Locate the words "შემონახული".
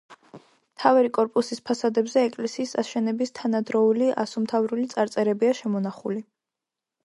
5.63-6.29